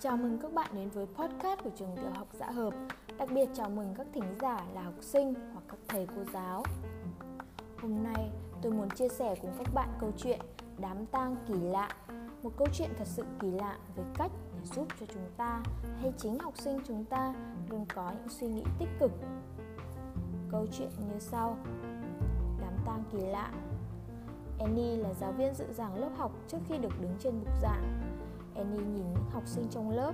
[0.00, 2.74] Chào mừng các bạn đến với podcast của trường tiểu học Dạ Hợp.
[3.18, 6.62] Đặc biệt chào mừng các thính giả là học sinh hoặc các thầy cô giáo.
[7.82, 8.30] Hôm nay,
[8.62, 10.40] tôi muốn chia sẻ cùng các bạn câu chuyện
[10.78, 11.88] Đám tang kỳ lạ.
[12.42, 15.62] Một câu chuyện thật sự kỳ lạ về cách để giúp cho chúng ta
[16.00, 17.34] hay chính học sinh chúng ta
[17.70, 19.12] luôn có những suy nghĩ tích cực.
[20.50, 21.56] Câu chuyện như sau.
[22.60, 23.52] Đám tang kỳ lạ.
[24.58, 28.15] Annie là giáo viên dự giảng lớp học trước khi được đứng trên bục giảng.
[28.56, 30.12] Annie nhìn những học sinh trong lớp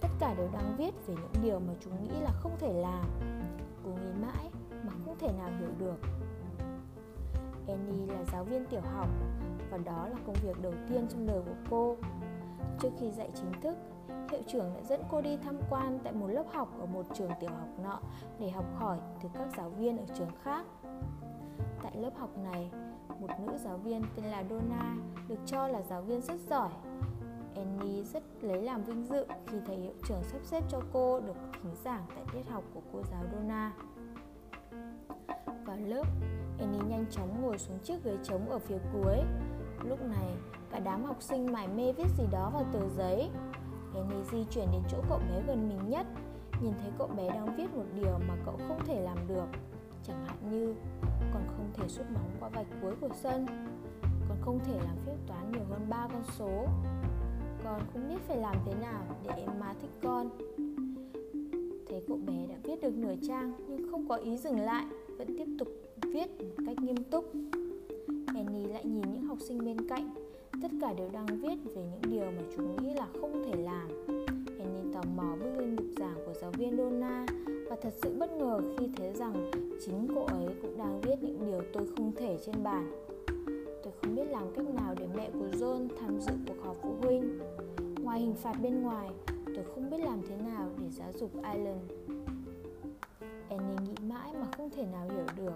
[0.00, 3.04] Tất cả đều đang viết về những điều mà chúng nghĩ là không thể làm.
[3.84, 4.50] Cô nghĩ mãi
[4.84, 5.96] mà không thể nào hiểu được.
[7.68, 9.08] Annie là giáo viên tiểu học
[9.70, 11.96] Và đó là công việc đầu tiên trong đời của cô.
[12.80, 13.76] Trước khi dạy chính thức
[14.30, 17.30] Hiệu trưởng đã dẫn cô đi tham quan tại một lớp học ở một trường
[17.40, 17.98] tiểu học nọ
[18.38, 20.66] để học hỏi từ các giáo viên ở trường khác.
[21.82, 22.70] Tại lớp học này,
[23.20, 24.96] một nữ giáo viên tên là Donna
[25.28, 26.70] được cho là giáo viên rất giỏi.
[27.56, 31.36] Annie rất lấy làm vinh dự khi thầy hiệu trưởng sắp xếp cho cô được
[31.52, 33.72] thính giảng tại tiết học của cô giáo Donna.
[35.64, 36.04] Vào lớp,
[36.58, 39.16] Annie nhanh chóng ngồi xuống chiếc ghế trống ở phía cuối.
[39.84, 40.28] Lúc này,
[40.70, 43.30] cả đám học sinh mải mê viết gì đó vào tờ giấy.
[43.94, 46.06] Annie di chuyển đến chỗ cậu bé gần mình nhất,
[46.62, 49.46] nhìn thấy cậu bé đang viết một điều mà cậu không thể làm được.
[50.02, 50.74] Chẳng hạn như
[51.32, 53.46] còn không thể sút bóng qua vạch cuối của sân,
[54.28, 56.66] còn không thể làm phép toán nhiều hơn 3 con số,
[57.64, 60.30] con không biết phải làm thế nào để em má thích con.
[61.88, 64.86] Thấy cậu bé đã viết được nửa trang nhưng không có ý dừng lại,
[65.18, 65.68] Vẫn tiếp tục
[66.02, 67.32] viết một cách nghiêm túc.
[68.26, 70.10] Annie lại nhìn những học sinh bên cạnh,
[70.62, 73.88] Tất cả đều đang viết về những điều mà chúng nghĩ là không thể làm.
[74.58, 77.26] Annie tò mò bước lên bục giảng của giáo viên Donna
[77.70, 79.50] Và thật sự bất ngờ khi thấy rằng
[79.84, 82.90] chính cô ấy cũng đang viết những điều tôi không thể trên bàn.
[83.84, 86.93] Tôi không biết làm cách nào để mẹ của John tham dự cuộc họp phụ
[88.14, 91.90] Ngoài hình phạt bên ngoài, tôi không biết làm thế nào để giáo dục Island.
[93.48, 95.54] Annie nghĩ mãi mà không thể nào hiểu được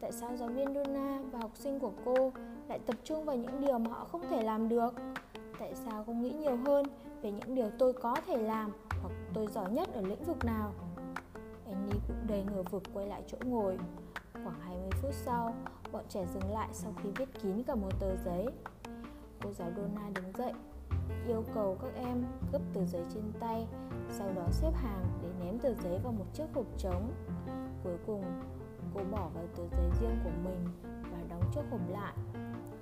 [0.00, 2.32] Tại sao giáo viên Donna và học sinh của cô
[2.68, 4.94] lại tập trung vào những điều mà họ không thể làm được?
[5.58, 6.86] Tại sao không nghĩ nhiều hơn
[7.22, 8.70] về những điều tôi có thể làm
[9.02, 10.72] hoặc tôi giỏi nhất ở lĩnh vực nào?
[11.66, 13.78] Annie cũng đầy ngờ vực quay lại chỗ ngồi.
[14.32, 15.54] Khoảng 20 phút sau,
[15.92, 18.46] bọn trẻ dừng lại sau khi viết kín cả một tờ giấy.
[19.42, 20.52] Cô giáo Donna đứng dậy
[21.26, 23.66] yêu cầu các em gấp tờ giấy trên tay,
[24.10, 27.12] sau đó xếp hàng để ném tờ giấy vào một chiếc hộp trống.
[27.84, 28.24] Cuối cùng,
[28.94, 30.66] cô bỏ vào tờ giấy riêng của mình
[31.12, 32.14] và đóng chiếc hộp lại.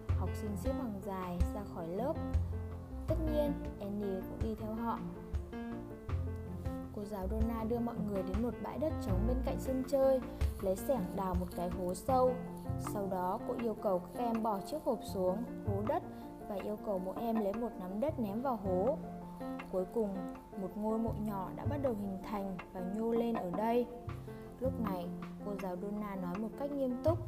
[0.09, 2.15] Học sinh xếp hàng dài ra khỏi lớp.
[3.07, 4.99] Tất nhiên, Annie cũng đi theo họ.
[6.97, 10.21] Cô giáo Donna đưa mọi người đến một bãi đất trống bên cạnh sân chơi,
[10.61, 12.35] lấy xẻng đào một cái hố sâu.
[12.81, 15.37] Sau đó, cô yêu cầu các em bỏ chiếc hộp xuống,
[15.67, 16.03] hố đất
[16.51, 18.97] và yêu cầu mỗi em lấy một nắm đất ném vào hố.
[19.73, 20.17] Cuối cùng,
[20.61, 23.87] một ngôi mộ nhỏ đã bắt đầu hình thành và nhô lên ở đây.
[24.61, 25.07] Lúc này,
[25.45, 27.19] cô giáo Donna nói một cách nghiêm túc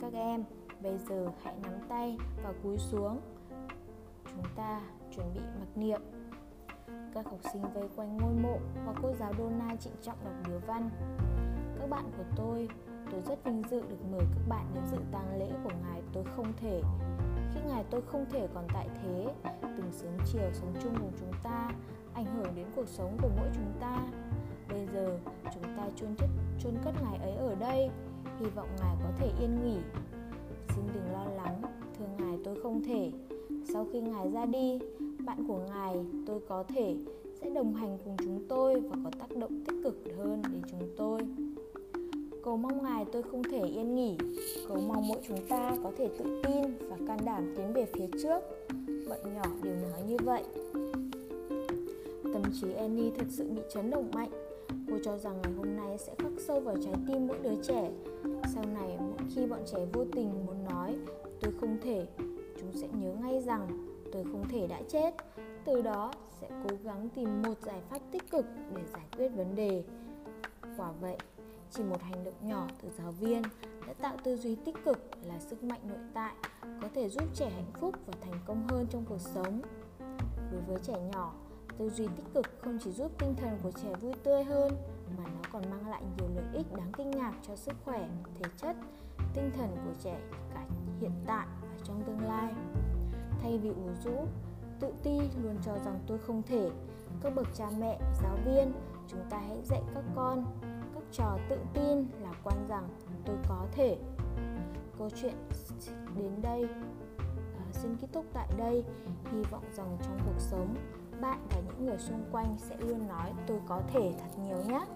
[0.00, 0.44] Các em,
[0.82, 3.20] bây giờ hãy nắm tay và cúi xuống
[4.24, 4.80] Chúng ta
[5.16, 6.00] chuẩn bị mặc niệm
[7.14, 10.58] Các học sinh vây quanh ngôi mộ và cô giáo Donna trịnh trọng đọc điếu
[10.66, 10.90] văn
[11.78, 12.68] Các bạn của tôi,
[13.10, 16.24] tôi rất vinh dự được mời các bạn đến dự tang lễ của ngài tôi
[16.36, 16.82] không thể
[17.54, 19.26] khi ngài tôi không thể còn tại thế.
[19.62, 21.70] Từng sớm chiều sống chung cùng chúng ta,
[22.14, 24.06] ảnh hưởng đến cuộc sống của mỗi chúng ta.
[24.68, 25.18] Bây giờ,
[25.54, 26.28] chúng ta chôn chất,
[26.62, 27.90] chôn cất ngài ấy ở đây.
[28.40, 29.78] Hy vọng ngài có thể yên nghỉ.
[30.68, 31.62] Xin đừng lo lắng,
[31.98, 33.12] thưa ngài, tôi không thể.
[33.72, 34.78] Sau khi ngài ra đi,
[35.24, 36.96] bạn của ngài, tôi có thể,
[37.40, 40.94] sẽ đồng hành cùng chúng tôi và có tác động tích cực hơn đến chúng
[40.96, 41.20] tôi.
[42.44, 44.16] Cầu mong Ngài tôi không thể yên nghỉ.
[44.68, 48.06] Cầu mong mỗi chúng ta có thể tự tin và can đảm tiến về phía
[48.22, 48.40] trước.
[49.08, 50.44] Bọn nhỏ đều nói như vậy.
[52.32, 54.30] Tâm trí Annie thật sự bị chấn động mạnh.
[54.90, 57.90] Cô cho rằng ngày hôm nay sẽ khắc sâu vào trái tim mỗi đứa trẻ.
[58.54, 60.96] Sau này mỗi khi bọn trẻ vô tình muốn nói
[61.40, 62.06] Tôi không thể
[62.60, 63.68] Chúng sẽ nhớ ngay rằng
[64.12, 65.14] tôi không thể đã chết.
[65.64, 69.54] Từ đó sẽ cố gắng tìm một giải pháp tích cực để giải quyết vấn
[69.54, 69.84] đề.
[70.76, 71.16] Quả vậy,
[71.70, 73.42] chỉ một hành động nhỏ từ giáo viên
[73.86, 77.50] đã tạo tư duy tích cực là sức mạnh nội tại, có thể giúp trẻ
[77.50, 79.62] hạnh phúc và thành công hơn trong cuộc sống.
[80.52, 81.34] Đối với trẻ nhỏ,
[81.78, 84.76] tư duy tích cực không chỉ giúp tinh thần của trẻ vui tươi hơn,
[85.18, 88.08] mà nó còn mang lại nhiều lợi ích đáng kinh ngạc cho sức khỏe,
[88.38, 88.76] thể chất,
[89.34, 90.20] tinh thần của trẻ
[90.54, 90.64] cả
[91.00, 92.54] hiện tại và trong tương lai.
[93.42, 94.26] Thay vì ủ rũ,
[94.80, 96.70] tự ti luôn cho rằng tôi không thể,
[97.22, 98.72] các bậc cha mẹ, giáo viên,
[99.08, 100.44] chúng ta hãy dạy các con
[101.12, 102.88] trò tự tin lạc quan rằng
[103.24, 103.98] tôi có thể
[104.98, 105.34] câu chuyện
[106.16, 106.68] đến đây
[107.58, 108.84] à, xin kết thúc tại đây
[109.32, 110.74] hy vọng rằng trong cuộc sống
[111.20, 114.86] bạn và những người xung quanh sẽ luôn nói tôi có thể thật nhiều nhé.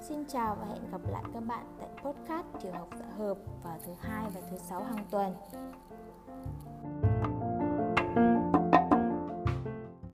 [0.00, 3.78] Xin chào và hẹn gặp lại các bạn tại podcast Tiểu học dạ hợp vào
[3.86, 5.34] thứ hai và thứ sáu hàng tuần.